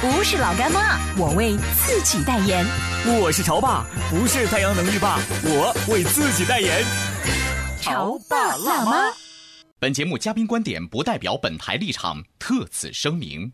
[0.00, 2.64] 不是老干妈，我为自己代言。
[3.20, 6.84] 我是潮爸，不是太阳能浴霸，我为自己代言。
[7.80, 9.12] 潮爸辣妈。
[9.80, 13.52] 本节目嘉宾观点不代表本台立场，特此声明。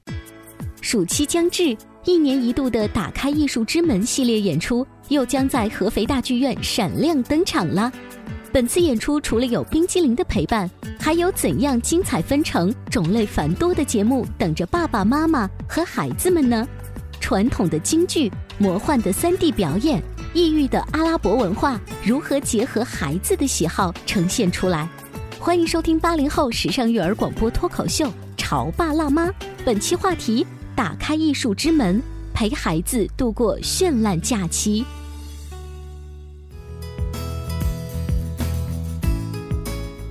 [0.85, 7.91] 暑期将至，一年一度的“打开艺术之门”系列演出又将在合肥大剧院闪亮登场了。
[8.53, 16.69] 本次演出除了有冰激凌的陪伴，还有怎样精彩纷呈、种类繁多的节目等着爸爸妈妈和孩子们呢？
[17.19, 20.03] 传统的京剧、魔幻的三 D 表演、
[20.35, 24.87] 异域的阿拉伯文化，如何结合孩子的喜好呈现出来？
[25.41, 28.05] 欢迎收听八零后时尚育儿广播脱口秀
[28.37, 29.29] 《潮爸辣妈》，
[29.65, 30.47] 本期话题：
[30.77, 32.03] 打开艺术之门，
[32.35, 34.85] 陪孩子度过绚烂假期。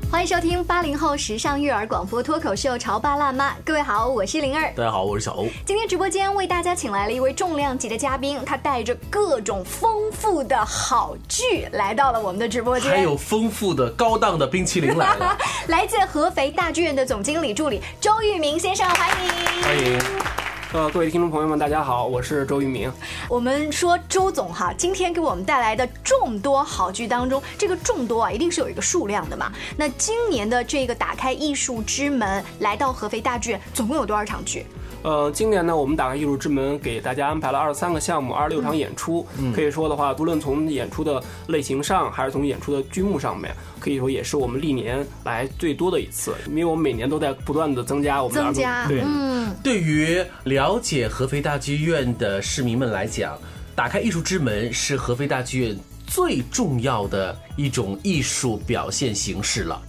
[0.09, 5.47] 欢迎收听八零后时尚育儿广播脱口秀《潮爸辣妈》，各位好，我是灵儿，大家好，我是小欧。
[5.65, 15.37] 今天直播间为大家请来了一位重量级的嘉宾，他带着各种丰富的好剧来到了我们的直播间，还有丰富的高档的冰淇淋来了。
[15.67, 20.32] 来自合肥大剧院的总经理助理周玉明先生，欢迎，欢迎。
[20.73, 22.91] 呃，各位听众朋友们，大家好，我是周渝民。
[23.29, 29.51] 我们说周总哈，今天给我们带来的众多好剧当中，这个众多啊，一定是有一个数量的嘛。
[29.77, 34.65] 那今年的这个打开艺术之门，来到合肥大剧院，总共有多少场剧？
[35.03, 39.25] 呃，今年呢，我们打开艺术之门，给大家安排了二十三个项目，二十六场演出。
[39.53, 46.33] 可以说的话，不论从演出的类型上，还是从演出的剧目上面，可以说也是我们历年来最多的一次。
[46.47, 48.87] 因为我们每年都在不断的增加我们的增加。
[48.87, 53.37] 对，嗯，对于了解合肥大剧院的市民们来讲，
[53.75, 55.77] 打开艺术之门是合肥大剧院
[56.07, 59.81] 最重要的一种艺术表现形式了。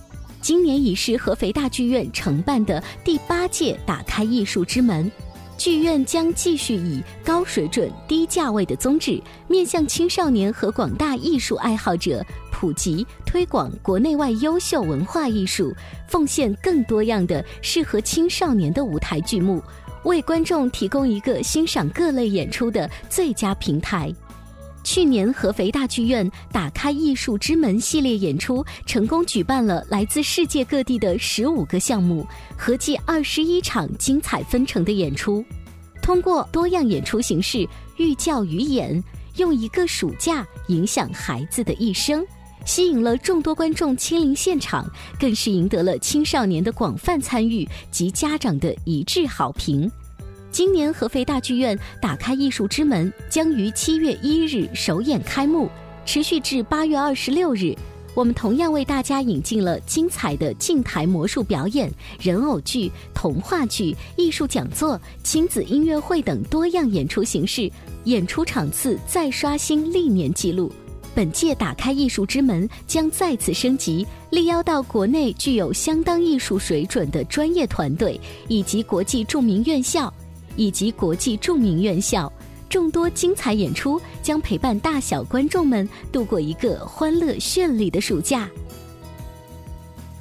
[0.44, 5.10] 今年已是合肥大剧院承办的第八届“打开艺术之门”，
[5.56, 9.18] 剧院将继续以高水准、低价位的宗旨，
[9.48, 12.22] 面向青少年和广大艺术爱好者，
[12.52, 15.74] 普及推广国内外优秀文化艺术，
[16.06, 19.62] 奉献更多样的适合青少年的舞台剧目，
[20.02, 24.14] 为观众提供一个欣赏各类演出的最佳平台。
[24.84, 32.24] 去年合肥大剧院打开艺术之门系列演出，成功举办了来自世界各地的十五个项目，
[32.56, 35.42] 合计二十一场精彩纷呈的演出。
[36.02, 39.02] 通过多样演出形式寓教于演，
[39.36, 42.24] 用一个暑假影响孩子的一生，
[42.66, 44.86] 吸引了众多观众亲临现场，
[45.18, 49.90] 更是赢得了青少年的广泛参与及家长的一致好评。
[50.54, 55.68] 今年合肥大剧院打开艺术之门将于七月一日首演开幕，
[56.06, 57.74] 持续至八月二十六日。
[58.14, 67.68] 我们同样为大家引进了精彩的静台魔术表演、人偶剧、童话剧、艺术讲座、亲子音乐会等多样演出形式，
[68.04, 70.70] 演出场次再刷新历年纪录。
[71.16, 80.14] 本届打开艺术之门将再次升级，力邀到国内具有相当艺术水准的专业团队，以及国际著名院校。
[80.56, 82.32] 以及国际著名院校，
[82.68, 88.48] 众多精彩演出将陪伴大小观众们度过一个欢乐绚丽的暑假。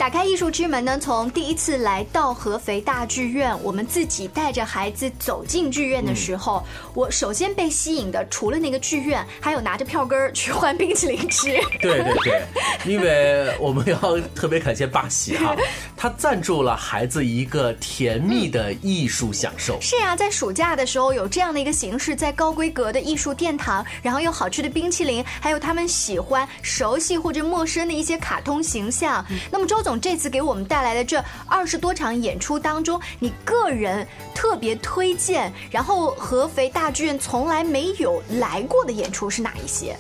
[0.03, 6.61] 打开艺术之门呢，从第一次来到合肥大剧院，我们自己带着孩子走进剧院的时候，
[6.93, 11.47] 我首先被吸引的，除了那个剧院，还有拿着票根儿去换冰淇淋吃。
[11.79, 12.43] 对对对，
[12.85, 15.55] 因为我们要特别感谢八喜哈，
[15.95, 19.79] 他赞助了孩子一个甜蜜的艺术享受。
[19.79, 29.25] 是呀，在暑假的时候有这样的一个形式，在高规格的艺术殿堂，然后有好吃的冰淇淋，还有他们喜欢、熟悉或者陌生的一些卡通形象。
[29.49, 29.92] 那么周总。
[29.99, 39.95] 这次给我们带来的这二十多场演出当中，你个人特别推荐，然后合肥大剧院从来没有来过的演出是哪一些？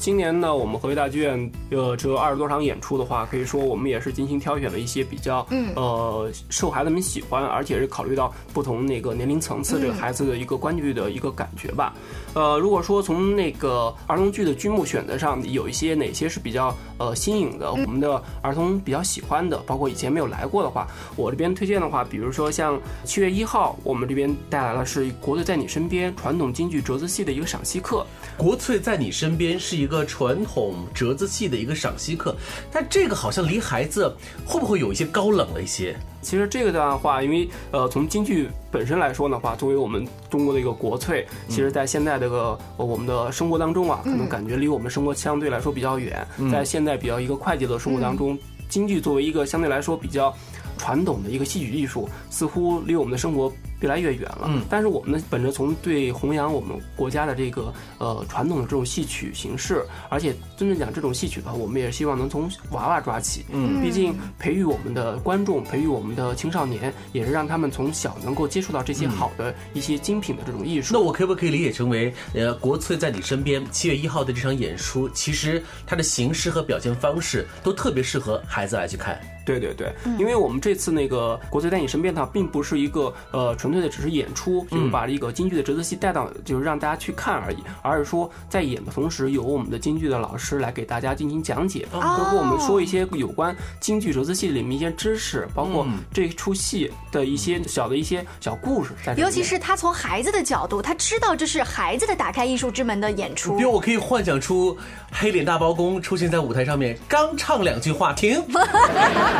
[0.00, 11.92] 今年呢，我们合肥大剧院呃只有二十多场演出的话，可以说我们也是精心挑选了一些比较嗯呃受孩子们喜欢，而且是考虑到不同那个年龄层次这个孩子的一个观剧的一个感觉吧。
[12.32, 28.06] 呃，如果说从那个儿童剧的剧目选择上，有一些哪些是比较呃新颖的，我们的儿童比较喜欢的，包括以前没有来过的话，我这边推荐的话，比如说像七月一号，我们这边带来了是《国粹在你身边》传统京剧折子戏的一个赏析课。
[28.38, 32.34] 国粹在你身边是一个传统折子戏的一个赏析课，
[32.72, 34.10] 但这个好像离孩子
[34.46, 35.94] 会不会有一些高冷了一些？
[36.22, 48.38] 其实这个的话，因为呃，从京剧本身来说的话，作为我们中国的一个国粹，其实在现在这个、呃、我们的生活当中啊，可能感觉离我们生活相对来说比较远，在现在比较一个快节奏的生活当中，
[48.68, 50.34] 京剧作为一个相对来说比较
[50.76, 54.46] 传统的一个戏曲艺术，似乎离我们的生活越来越远了。
[54.46, 63.44] 嗯但是我们呢，本着从对弘扬我们国家的这个呃传统的这种戏曲形式，而且真正讲这种戏曲的话，我们也希望能从娃娃抓起。
[63.50, 70.94] 嗯毕竟培育我们的观众，培育我们的青少年，也是让他们从小能够接触到这些好的一些精品的这种艺术。
[70.94, 79.20] 那我可不可以理解成为，呃，国粹在你身边七月一号的这场演出，其实它的形式和表现方式都特别适合孩子来去看。
[79.58, 99.26] 对对对，因为我们这次那个《国粹在你身边》它并不是一个呃纯粹的只是演出，就是把一个京剧的折子戏带到，就是让大家去看而已，而是说在演的同时，由我们的京剧的老师来给大家进行讲解，包括我们说一些有关京剧折子戏里面一些知识，包括这出戏的一些小的一些小故事在里面。
[99.26, 103.56] 尤其是他从孩子的角度，他知道这是孩子的打开艺术之门的演出。
[103.56, 103.62] 比。
[103.62, 104.76] 如我可以幻想出
[105.12, 108.42] 黑脸大包公出现在舞台上面，刚唱两句话停，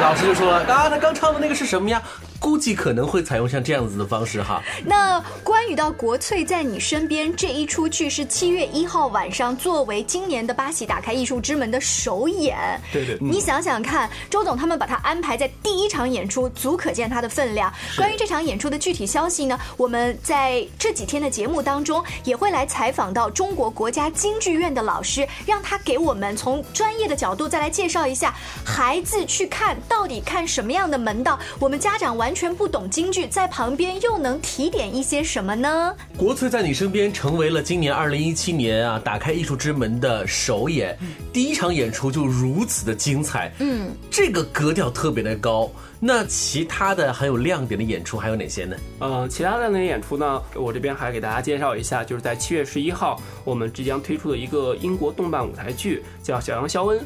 [0.01, 2.03] 老师就说了啊，他刚唱的那个是什么呀？
[2.41, 4.63] 估计可能会采用像这样子的方式哈。
[4.85, 12.57] 那关于到《国粹在你身边》这一出剧是七月一号晚上作为今年的八喜打开艺术之门的首演。
[12.91, 17.73] 对对你想想看，周总他们把它安排在第一场演出，足可见它的分量。
[17.97, 28.35] 关于这场演出的具体消息呢，我们在这几天的节目当中也会来采访到中国国家京剧院的老师，让他给我们从专业的角度再来介绍一下
[28.65, 31.39] 孩子去看到底看什么样的门道。
[31.59, 35.95] 我们家长完全不懂京剧，在旁边又能提点一些什么呢？
[36.17, 40.97] 国粹在你身边成为了今年二零一七年啊打开艺术之门的首演，
[41.33, 45.71] 第一场演出就如此的精彩，嗯，这个格调特别的高。
[46.03, 48.75] 那其他的很有亮点的演出还有哪些呢？
[49.01, 56.99] 呃，其他的那些演出呢，我这边还给大家介绍一下，就是在七月十一号，我们即将推出的一个英国动漫舞台剧，叫《小羊肖恩》。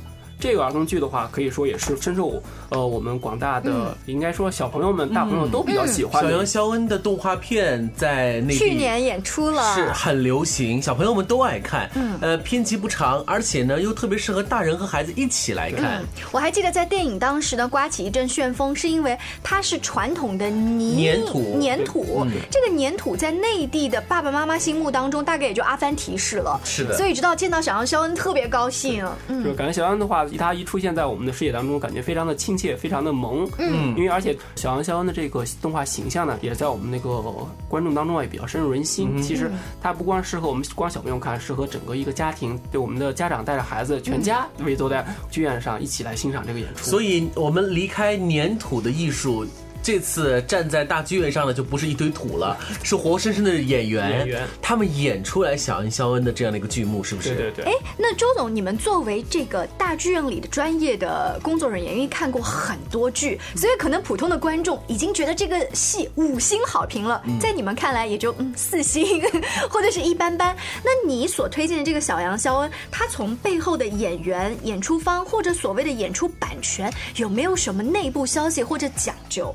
[0.44, 2.38] 这个儿童剧的话，可以说也是深受
[2.68, 6.30] 呃我们广大的，应该说小朋友们、大朋友都比较喜欢的。
[6.30, 11.88] 小羊肖恩的动画片在内地去年演出了，是很流行，小朋友们都爱看。
[11.94, 16.02] 嗯，呃，片集不长，而且呢又特别适合大人和孩子一起来看。
[16.30, 22.26] 我还记得在电影当时呢，刮起一阵旋风，是因为它是传统的泥粘土粘土。
[22.50, 26.60] 这个粘土在内地的爸爸妈妈心目当中，大概也就阿凡提示了。
[26.64, 29.02] 是的所以直到见到小羊肖恩，特别高兴。
[29.28, 33.48] 嗯，就感觉小羊的话，他一出现在我们的视野当中，感觉非常的亲切，非常的萌。
[33.58, 37.22] 嗯，因为而且小羊肖恩的这个动画形象呢，也在我们那个
[37.68, 39.20] 观众当中啊也比较深入人心。
[39.22, 39.50] 其实
[39.80, 46.84] 它不光适合我们光小朋友看，适合整个一个家庭，对我们的家长带着孩子全家围坐在剧院上一起来欣赏这个演出。
[46.84, 49.46] 所以我们离开粘土的艺术。
[49.84, 57.34] 这次站在大剧院上的就不是一堆土了，是活生生的演员，演员他们演出来小恩肖恩的这样的一个剧目，是不是？
[57.34, 57.64] 对对对。
[57.66, 69.22] 哎，那周总，你们作为这个大剧院里的专业的工作人员，因为看过很多剧，所以可能普通的观众已经觉得这个戏五星好评了，在你们看来也就嗯四星
[69.68, 70.56] 或者是一般般。
[70.82, 79.54] 那你所推荐的这个小杨肖恩，他从背后的演员、演出方或者所谓的演出版权，有没有什么内部消息或者讲究？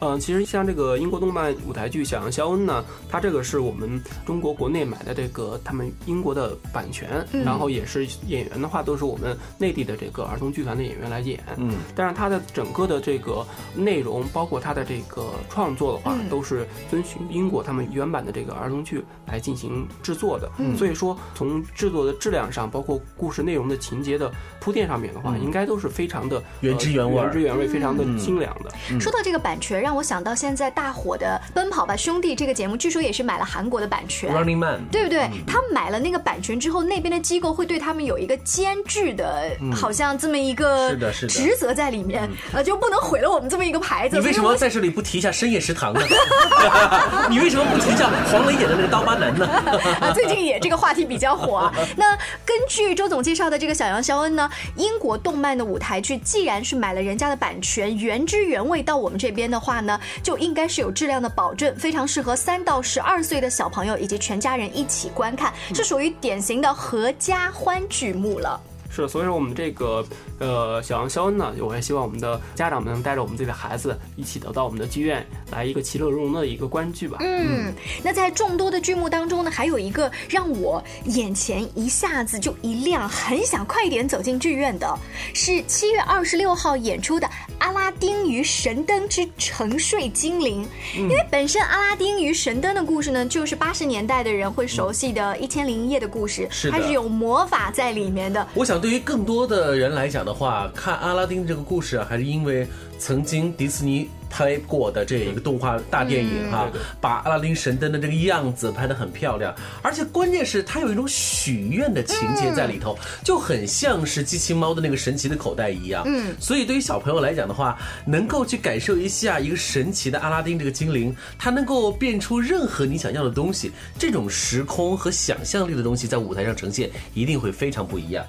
[0.00, 11.38] 嗯，其实像这个英国动漫舞台剧《小羊肖恩》呢，它这个是我们中国国内买的这个他们英国的版权，然后也是演员的话都是我们内地的这个儿童剧团的演员来演。
[11.56, 20.50] 嗯，但是它的整个的这个内容，包括它的这个创作的话，都是遵循英国他们原版的这个儿童剧来进行制作的。
[20.58, 29.00] 嗯，所以说从制作的质量上，包括故事内容的情节的铺垫上面的话，应该都是非常的原汁原味呃原汁原味，非常的精良的。
[29.00, 34.34] 说到这个版权让我想到现在大火的《奔跑吧兄弟》这个节目，据说也是买了韩国的版权。
[34.34, 35.28] Running Man，对不对？
[35.46, 44.16] 他买了那个版权之后，那边的机构会对他们有一个监制的，好像这么一个嗯是的是的嗯职责在里面，呃，就不能毁了我们这么一个牌子。
[44.16, 46.00] 你为什么在这里不提一下深夜食堂呢？
[47.28, 49.46] 你为什么不提一下黄磊演的那个刀疤男呢？
[50.00, 51.74] 啊，最近也这个话题比较火、啊。
[51.94, 68.60] 那根据周总介绍的这个小杨肖恩呢，英国动漫的舞台剧既然是买了人家的版权，原汁原味到我们这边的话呢，就应该是有质量的保证，非常适合三到十二岁的小朋友以及全家人一起观看，是属于典型的合家欢剧目了。
[68.94, 70.06] 是，所以说我们这个
[70.38, 77.18] 呃小杨肖恩呢，我也希望我们的家长们能带着我们自己的孩子一起得到我们的剧院来一个其乐融融的一个观剧吧。
[77.20, 77.74] 嗯，
[78.04, 84.96] 那在众多的剧目当中呢，还有一个让我眼前一下子就一亮，很想快点走进剧院的，
[85.32, 87.26] 是七月二十六号演出的
[87.58, 90.64] 《阿拉丁与神灯之沉睡精灵》。
[90.96, 98.46] 因为本身阿拉丁与神灯的故事呢，就是八十年代的人会熟悉的《一千零一夜》的故事，是它是有魔法在里面的。
[98.54, 102.66] 我想，对于更多的人来讲的话，看阿拉丁这个故事啊，还是因为
[102.98, 106.68] 曾经迪士尼拍过的这一个动画大电影哈、
[107.00, 116.02] 把阿拉丁神灯的这个样子拍得很漂亮，而且关键是它有一种许愿的情节在里头，就很像是机器猫的那个神奇的口袋一样。
[116.04, 128.22] 嗯，所以对于小朋友来讲的话，能够去感受一下一个神奇的阿拉丁这个精灵，它能够变出任何你想要的东西，这种时空和想象力的东西在舞台上呈现，一定会非常不一样。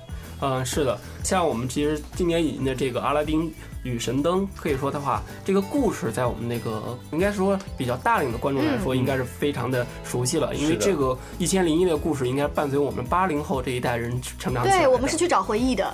[0.46, 11.08] 嗯，是的，像我们其实今年引进的这个《阿拉丁与神灯》，可以说的话，这个故事在我们那个应该说比较大龄的观众来说，应该是非常的熟悉了，因为这个
[11.40, 14.78] 《一千零一夜》的故事应该伴随我们八零后这一代人成长起来。
[14.78, 15.92] 对我们是去找回忆的。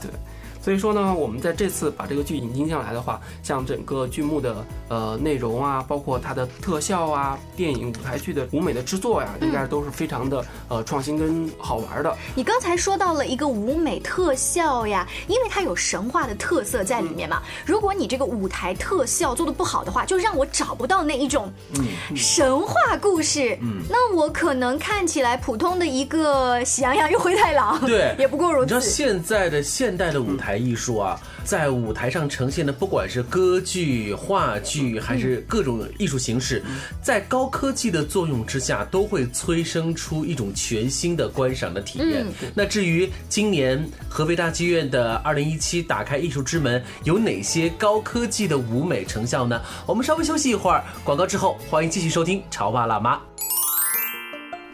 [0.62, 12.16] 所以说呢，我们在这次把这个剧引进进来的话，像整个剧目的呃内容啊，包括它的特效啊、电影舞台剧的舞美的制作呀，应该都是非常的呃创新跟好玩的。
[12.36, 17.42] 你刚才说到了一个舞美特效呀，因为它有神话的特色在里面嘛。
[17.66, 21.52] 如果你这个舞台特效做的不好的话，就让我找不到那一种
[22.16, 23.58] 神话故事。
[23.62, 28.90] 嗯那我可能看起来普通的一个喜羊羊与灰太狼，对 也不过如此你知道此。
[28.90, 36.64] 现在的现代的舞台艺术啊，在舞台上呈现的，不管是歌剧、话剧，还是各种艺术形式，
[37.02, 42.26] 在高科技的作用之下，都会催生出一种全新的观赏的体验。
[42.54, 49.62] 那至于今年合肥大剧院的二零一七打开艺术之门有哪些高科技的舞美成效呢？
[49.86, 53.16] 我们稍微休息一会儿，广告之后，欢迎继续收听《潮爸辣妈》。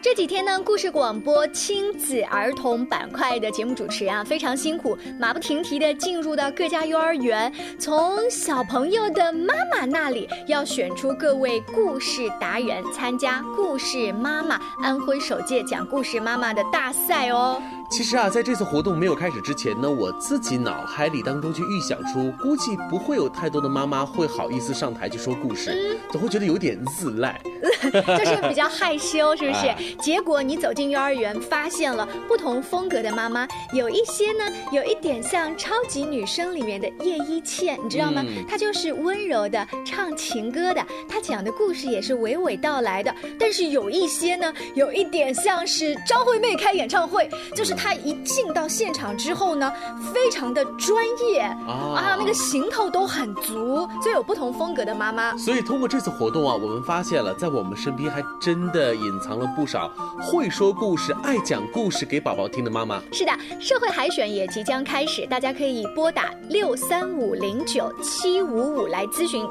[0.08, 17.60] 这几天呢，故事广播亲子儿童板块的节目主持人啊，非常辛苦，马不停蹄的进入到各家幼儿园，从小朋友的妈妈那里要选出各位故事达人，参加故事妈妈安徽首届讲故事妈妈的大赛哦。
[17.90, 27.40] 其实啊，在这次活动没有开始之前呢，我自己脑海里当中就预想出，估计不会有太多的妈妈会好意思上台去说故事，总会觉得有点自赖。
[27.80, 29.76] 就是比较害羞，是不是哎？
[30.00, 38.22] 结果你走进幼儿园，发现了不同风格的妈妈，有一些呢，有一点像超级女声里面的叶一茜，你知道吗？
[38.26, 43.14] 嗯她就是温柔的唱情歌的，她讲的故事也是娓娓道来的。
[43.38, 49.72] 但是有一些呢，有一点像是张惠妹开演唱会，就是她一进到现场之后呢，
[50.12, 55.36] 非常的专业啊，那个行头都很足，所以有不同风格的妈妈。
[55.36, 63.00] 所以通过这次活动啊，我们发现了，在我们身边还真的隐藏了不少会说故事、爱讲故事给宝宝听的妈妈。
[63.12, 69.46] 是的，社会海选也即将开始，大家可以拨打六三五零九七五五来咨询。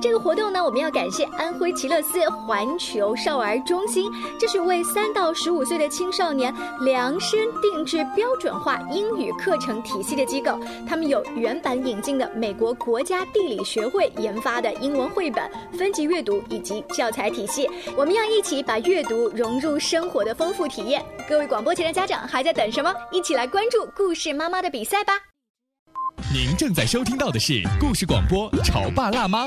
[0.00, 10.58] 这个活动呢，我们要感谢安徽奇乐斯环球少儿中心，这是为三到十五岁的青少年量身定定制标准化英语课程体系的机构。
[10.88, 17.68] 他们有原版引进的美国国家地理学会研发的英文绘本、分级阅读以及教材体系。
[17.96, 21.04] 我们要一起把阅读融入生活的丰富体验。
[21.28, 22.92] 各位广播前的家长还在等什么？
[23.12, 25.12] 一起来关注故事妈妈的比赛吧！
[26.32, 29.46] 您正在收听到的是故事广播《潮爸辣妈》。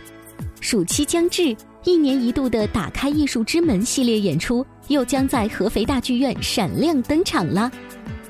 [0.61, 7.69] 暑期将至，一年一度的“打开艺术之门”系列演出又将在合肥大剧院闪亮登场了。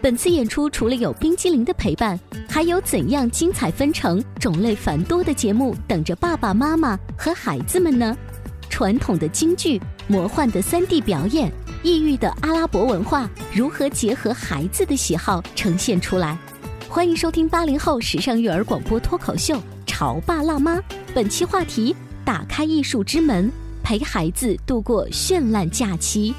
[0.02, 8.18] 本次演出除了有冰激凌的陪伴，还有怎样精彩纷呈、种类繁多的节目等着爸爸妈妈和孩子们呢？
[8.70, 11.52] 传统的京剧、魔幻的三 D 表演、
[11.84, 16.38] 异域的阿拉伯文化，如何结合孩子的喜好呈现出来？
[16.88, 20.78] 欢迎收听八零后时尚育儿广播脱口秀《潮爸辣妈》，
[21.14, 23.52] 本期话题：打开艺术之门，
[23.84, 26.34] 陪孩子度过绚烂假期。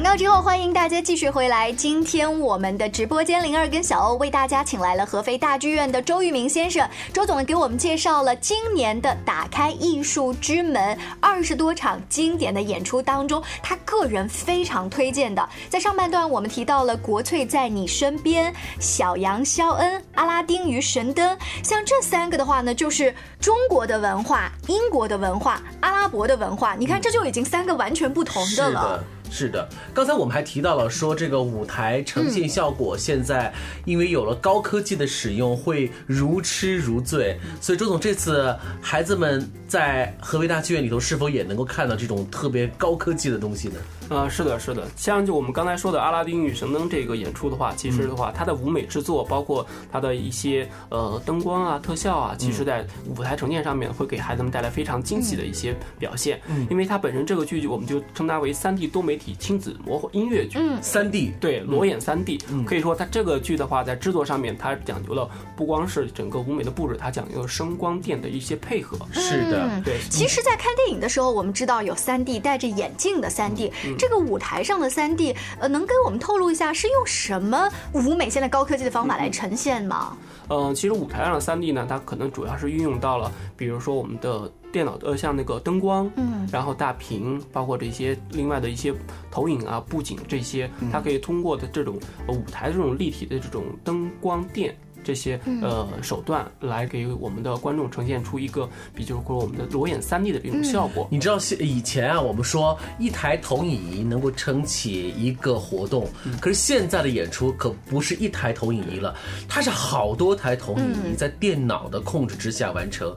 [0.00, 1.70] 广告之后，欢迎大家继续回来。
[1.70, 6.88] 今天我们的直播间，灵儿跟小欧为大家请来了合肥大剧院的周玉明先生。
[7.12, 15.46] 周总给我们介绍了今年的打开艺术之门二十多场经典的演出当中，他个人非常推荐的。
[15.68, 26.74] 在上半段，我们提到了《国粹在你身边》、《小羊肖恩》、《阿拉丁与神灯》，像这三个的话呢，就是中国的文化、英国的文化、阿拉伯的文化。
[26.74, 29.04] 你看，这就已经三个完全不同的了。
[29.30, 33.52] 是的，刚才我们还提到了说这个舞台呈现效果，现在
[33.84, 37.38] 因为有了高科技的使用，会如痴如醉。
[37.60, 43.74] 所以周总这次孩子们在合肥大剧院里头，是否也能够看到这种特别高科技的东西呢？
[44.08, 52.84] 啊，是的，是的，像就我们刚才说的《阿拉丁与神灯》这个演出的话，其实的话，它的舞美制作，包括它的一些呃灯光啊、特效啊，其实在
[53.16, 56.40] 舞台呈现上面会给孩子们带来非常惊喜的一些表现。
[56.48, 60.58] 嗯，因为它本身这个剧，我们就称它为三 D 多媒体亲子魔幻音乐剧。
[60.58, 68.98] 嗯，三 D 对裸眼三 D，可以说它这个剧的话，在制作上面，它讲究了不光是整个舞美的布置，它讲究声光电的一些配合。
[69.12, 69.98] 是的，对。
[70.08, 73.70] 其实，在看电影的时候，我们知道有三 D 戴着眼镜的三 D。
[73.98, 80.16] 这个舞台上的三 D，呃，能给我们透露一下是用什么舞美现在高科技的方法来呈现吗？
[80.48, 88.94] 嗯，其实舞台上的三 D 呢，它可能主要是运用到了，比如说我们的电脑呃像那个灯光，嗯，然后大屏，包括这些另外的一些
[89.30, 94.76] 投影啊、布景这些，它可以通过的这种舞台这种立体的这种灯光电。
[95.02, 101.06] 这些呃手段来给我们的观众呈现出一个，比就是说我们的裸眼三 D 的这种效果。
[101.10, 106.08] 你知道，以前啊，我们说一台投影仪能够撑起一个活动，
[106.40, 109.14] 可是现在的演出可不是一台投影仪了，
[109.48, 113.16] 它是好多台投影仪在电脑的控制之下完成。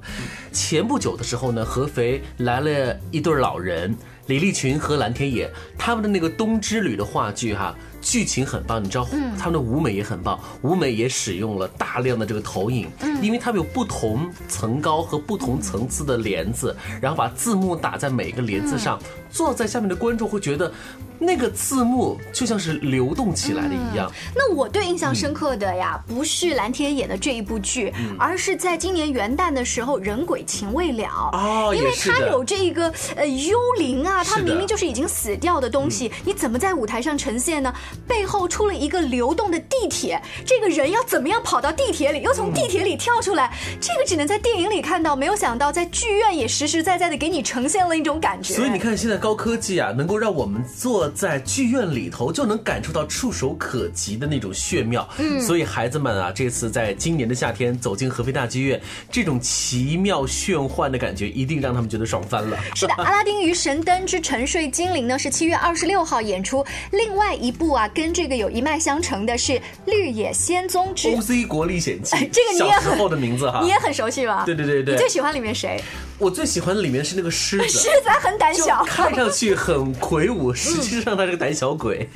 [0.52, 3.96] 前不久的时候呢，合肥来了一对老人，
[4.28, 7.76] 李立群和蓝天野，他们的那个《冬之旅》的话剧哈。
[8.04, 9.08] 剧情很棒，你知道，
[9.40, 12.88] 他们的舞美也很棒，舞美也使用了大量的这个投影，
[13.22, 19.00] 因为他们有不同层高和不同层次的帘子，然后把字幕打在每个帘子上，
[19.34, 20.72] 坐在下面的观众会觉得。
[21.20, 24.12] 那个字幕就像是流动起来的一样。
[24.36, 31.04] 那我对印象深刻的呀，不是蓝天演的这一部剧，而是在今年元旦的时候，《人鬼情未了》
[31.38, 37.74] 哦，因为它有这个呃幽灵啊，它明明就是已经死掉的东西，你怎么在舞台上呈现呢？
[38.06, 43.50] 背后出了一个流动的地铁，这个人要怎么样跑到地铁里，又从地铁里跳出来？
[43.80, 48.56] 这个只能在电影里看到，没有想到在剧院也实实在在的给你呈现了一种感觉。
[48.56, 51.10] 所以你看，现在高科技啊，能够让我们坐。
[51.16, 62.58] 在剧院里头就能感受到触手可及的那种炫妙，嗯，所以孩子们啊，这次在今年的夏天走进合肥大剧院，这种奇妙炫幻的感觉一定让他们觉得爽翻了。
[62.76, 69.54] 是的，《阿拉丁与神灯之沉睡精灵》呢是七月二十六号演出，另外一部啊跟这个有一脉相承的是
[69.86, 74.44] 《绿野仙踪之 OZ 国历险记》， 这个你也很的名字哈， 你也很熟悉吧？
[74.46, 75.82] 对对对对，你最喜欢里面谁？
[76.18, 82.10] 我最喜欢的里面是那个狮子，狮子很胆小，看看上去很魁梧，实际上他是个胆小鬼。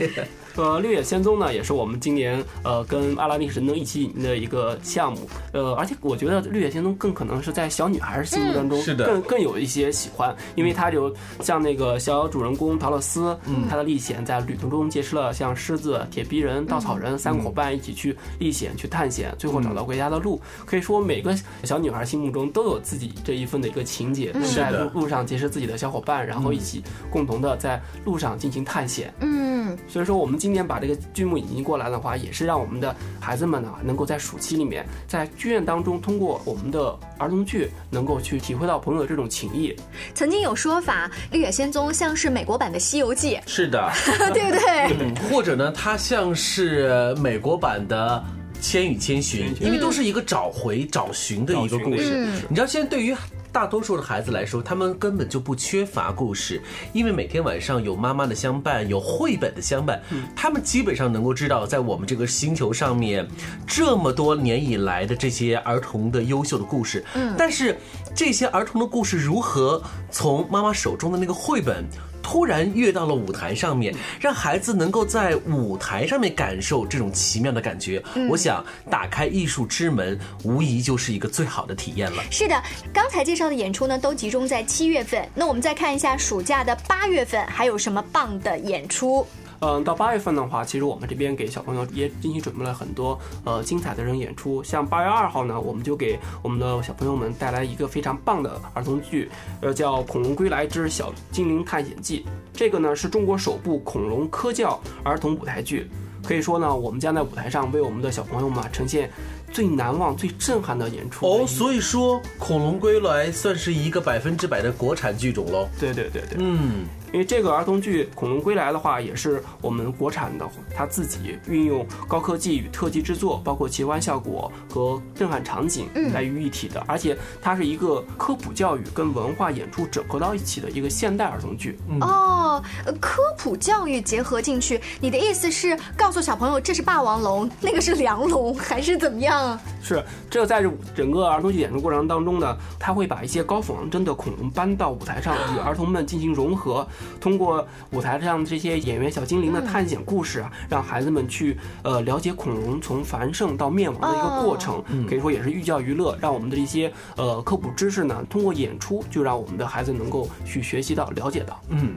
[0.58, 5.20] 呃，绿野仙踪呢，也是我们今年呃跟阿拉丁神灯一起引进的一个项目。
[5.54, 13.38] 呃，而且我觉得绿野仙踪更可能是在小女孩心目当中更更有一些喜欢，因为它就像那个小主人公陶乐斯，
[13.70, 20.42] 他的历险在旅途中结识了像狮子、铁皮人、稻草人三个伙伴一起去历险去探险，最后找到回家的路。
[20.66, 29.14] 可以说每个小女孩心目中都有自己这一份的一个情节，在路路上结识自己的小伙伴，然后一起共同的在路上进行探险。
[29.20, 29.48] 嗯。
[29.68, 39.76] 嗯，所以说我们今年把这个剧目引进过来的话，也是让我们的孩子们呢，能够在暑期里面，在剧院当中，通过我们的儿童剧，能够去体会到朋友的这种情谊。
[40.14, 43.80] 曾经有说法，《绿野仙踪》像是美国版的《西游记是的，》，
[44.34, 44.98] 对不对？
[45.00, 48.24] 嗯，或者呢，它像是美国版的。
[48.60, 52.28] 《千与千寻》，因为都是一个找回、找寻的一个故事。
[52.50, 53.16] 你知道，现在对于
[53.58, 56.62] 大多数的孩子来说，他们根本就不缺乏故事，
[56.94, 60.00] 因为每天晚上有妈妈的相伴，有绘本的相伴，
[60.36, 63.28] 他们基本上能够知道，在我们这个星球上面，
[63.66, 67.04] 这么多年以来的这些儿童的优秀的故事。
[67.16, 67.76] 嗯，但是
[68.16, 71.84] 这些儿童的故事如何从妈妈手中的那个绘本？
[72.30, 78.04] 突然跃到了舞台上面，让孩子能够在舞台上面感受这种奇妙的感觉。
[78.30, 78.62] 我想
[78.92, 82.22] 打开艺术之门，无疑就是一个最好的体验了。
[82.30, 82.62] 是的，
[82.92, 85.26] 刚才介绍的演出呢，都集中在七月份。
[85.34, 89.26] 那我们再看一下暑假的八月份，还有什么棒的演出？
[89.60, 94.64] 嗯，到八月份的话，其实我们这边给小朋友也精心准备了很多呃精彩的人演出。
[94.64, 99.30] 像八月二号呢，我们就给我们的小朋友们带来一个非常棒的儿童剧，
[99.62, 102.20] 呃，叫《恐龙归来之小精灵探险记》。
[102.54, 105.90] 这个呢是中国首部恐龙科教儿童舞台剧，
[106.24, 109.10] 可以说呢，我们将在舞台上为我们的小朋友们呈现
[109.52, 111.26] 最难忘、最震撼的演出。
[111.26, 115.68] 哦，所以说《恐龙归来》算是一个百分之百的国产剧种喽。
[115.80, 116.86] 对对对对，嗯。
[117.14, 131.80] 因为这个儿童剧《恐龙归来》的话，也是我们国产的，它自己运用高科技与特技制作，包括奇幻效果和震撼场景来于一体的，而且它是一个科普教育跟文化演出整合到一起的一个现代儿童剧。
[132.02, 139.58] 哦，呃科普教育结合进去，你的意思是告诉小朋友这是霸王龙，那个是梁龙，还是怎么样？
[139.82, 146.86] 是，这个在这整个儿童剧演出过程当中呢，他会把一些高仿真的恐龙搬到舞台上，与儿童们进行融合。
[147.20, 161.60] 通过舞台上这些演员小精灵的探险故事啊，让孩子们去呃了解恐龙从繁盛到灭亡的一个过程，可以说也是寓教于乐，让我们的一些呃科普知识呢，通过演出就让我们的孩子能够去学习到、了解到。
[161.70, 161.96] 嗯，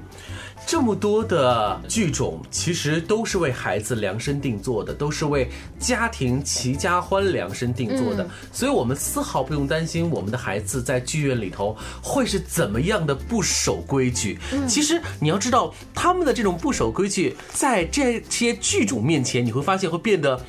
[0.66, 14.38] 这么多的剧种，其实都是为孩子量身定做的，都是为家庭齐家欢量身定做的，所以我们丝毫不用担心我们的孩子在剧院里头会是怎么样的不守规矩。
[14.68, 20.40] 其实你要知道，他们的这种不守规矩，在这些剧种面前，你会发现会变得。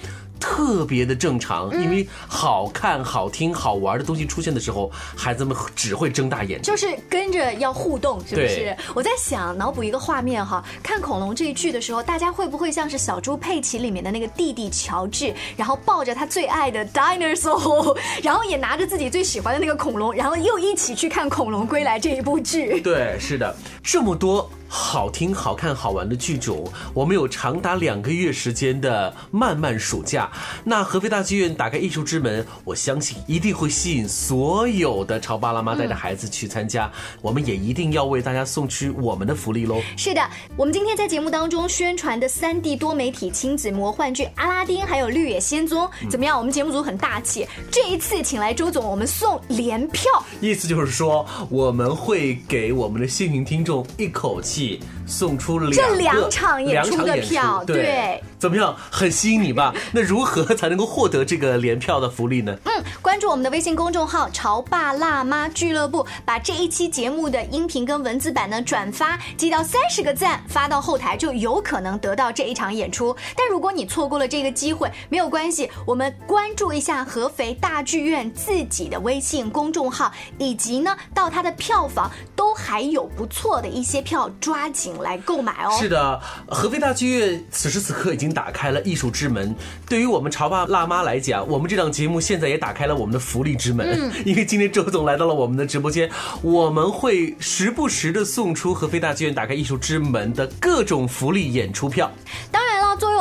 [0.41, 6.73] 特别的正常，因为好看、好听、好玩的东西出现的时候，孩子们只会睁大眼睛。
[6.73, 8.75] 就是跟着要互动，是不是？
[8.95, 22.81] 我在想，脑补一个画面哈，看恐龙这一剧的时候，大家会不会像是小猪佩奇里面的那个弟弟乔治，然后抱着他最爱的 dinosaur， 然后也拿着自己最喜欢的那个恐龙，然后又一起去看《恐龙归来》这一部剧？
[22.81, 30.31] 对，是的，这么多好听、好看、好玩的剧种，我们有长达两个月时间的漫漫暑假。
[30.63, 36.89] 那合肥大剧院打开艺术之门，我相信一定会吸引所有的潮爸辣妈带着孩子去参加。
[37.21, 39.81] 我们也一定要为大家送去我们的福利喽。
[39.97, 40.21] 是的，
[40.55, 46.37] 我们今天在节目当中宣传的三 D 多媒体亲子魔幻剧《阿拉丁》还有《绿野仙踪》，怎么样？
[46.37, 50.05] 我们节目组很大气，这一次请来周总，我们送联票。
[50.39, 54.79] 意思就是说，我们会给我们的幸运听众一口气 России.
[55.11, 58.73] 送出两这两场演出的票对，对怎么样？
[58.89, 59.73] 很吸引你吧？
[59.91, 62.55] 那如何才能够获得这个联票的福利呢？
[62.63, 73.15] 嗯，关注我们的微信公众号“潮爸辣妈俱乐部”，把这一期节目的音频跟文字版呢转发，记到三十个赞，发到后台就有可能得到这一场演出。
[73.35, 85.77] 但如果你错过了这个机会，没有关系，我们关注一下合肥大剧院自己的微信公众号，以及呢到它的票房都还有不错的一些票，抓紧来购买哦。
[85.79, 89.53] 是的，合肥大剧院此时此刻已经打开了艺术之门。
[89.87, 93.87] 对于我们潮爸辣妈来讲，我们这档节目现在也打开了我们的福利之门。
[93.99, 96.09] 嗯 因为今天周总来到了我们的直播间，
[96.41, 102.09] 我们会时不时的送出合肥大剧院打开艺术之门的各种福利演出票。
[102.51, 102.70] 当然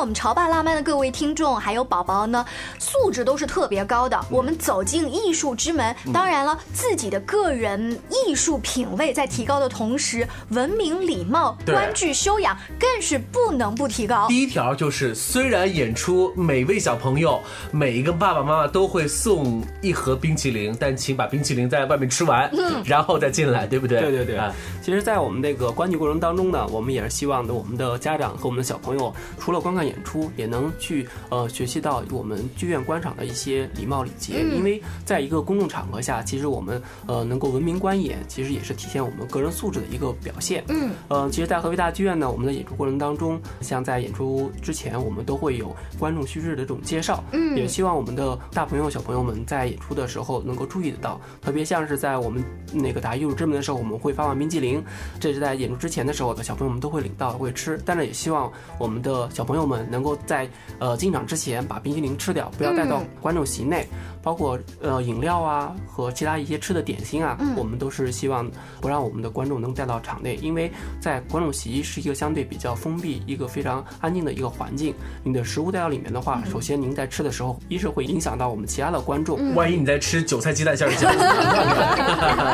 [0.01, 2.43] 我们潮爸辣妈的各位听众还有宝宝呢，
[2.79, 4.19] 素质都是特别高的。
[4.31, 14.27] 我们走进艺术之门，当然了，自己的个人艺术品味在提高的同时，文明礼貌、观剧修养更是不能不提高。
[14.29, 17.39] 第一条就是，虽然演出每位小朋友
[17.71, 24.01] 每一个爸爸妈妈都会送一盒冰淇淋，但请把冰淇淋在外面吃完，嗯然后再进来，对不对？
[24.01, 24.51] 对对对啊，
[24.83, 34.40] 其实，在我们这个观剧过程当中呢，我们也是希望的，我们的家长和我们的小朋友，除了观看演演出，也能去呃学习到我们剧院观赏的一些礼貌礼节。
[34.40, 40.62] 因为在一个公众场合下，其实我们呃能够文明观演，其实也是体现我们个人素质的一个表现。
[40.68, 47.22] 嗯，呃，其实，在合肥大剧院呢，我们的演出过程当中，像在演出之前，我们都会有观众须知的这种介绍。
[47.33, 54.83] 嗯也希望我们的大朋友、小朋友们在演出的时候能够注意得到，特别像是在我们那个打艺术之门的时候，我们会发放冰激凌，
[55.18, 63.87] 这是在演出之前的时候的小朋友们都会领到会吃，但是也希望我们的小朋友们能够在呃进场之前把冰淇淋吃掉，不要带到观众席内，
[64.23, 81.11] 包括呃饮料啊和其他一些吃的点心啊，我们都是希望不让我们的观众能带到场内，因为在观众席是一个相对比较封闭、一个非常安静的一个环境，你的食物带到里面的话，首先您在吃的时候，一是会影响到我们其他的观众，万一你在吃韭菜鸡蛋馅儿的饺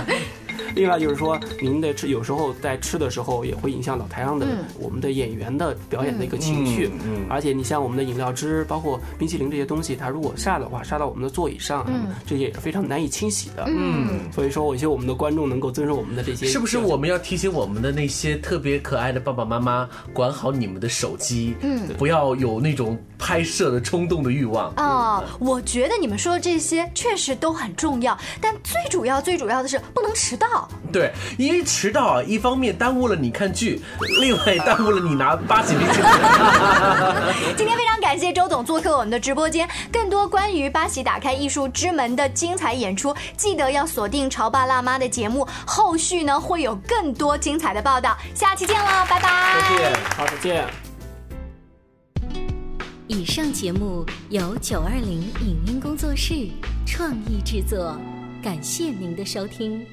[0.06, 0.12] 子，
[0.76, 4.46] 另外就是说，您的吃有时候在吃的时候也会影响到台上的
[4.78, 6.90] 我们的演员的表演的一个情绪。
[7.28, 13.64] 而且你像我们的饮料汁，包括冰淇淋这些东西，它如果下的话，下到我们的座椅上，嗯，这些也是非常难以清洗的。
[13.66, 16.46] 嗯，所以说，我希望我们的观众能够遵守我们的这些。
[16.46, 24.70] 是不是我们要提醒我们的那些特别可爱的爸爸妈妈，管好你们的手机，嗯，不要有那种拍摄的冲动的欲望。
[24.74, 30.65] 啊、我觉得你们说的这些确实都很重要，但最主要、最主要的是不能迟到。
[30.92, 33.82] 对，因为迟到啊，一方面耽误了你看剧，
[34.20, 36.08] 另外耽误了你拿八喜冰淇淋。
[37.56, 48.16] 今天非常感谢周总做客我们的直播间，更多关于八喜打开艺术之门的精彩演出，记得要锁定潮爸辣妈的节目，后续呢会有更多精彩的报道。
[48.34, 49.60] 下期见了，拜拜。
[49.60, 49.92] 再见。
[50.16, 50.64] 好，再见。
[53.08, 56.48] 以上节目由九二零影音工作室
[56.86, 57.96] 创意制作，
[58.42, 59.84] 感谢您的收听。